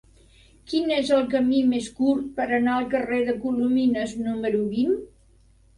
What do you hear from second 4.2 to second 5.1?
número vint?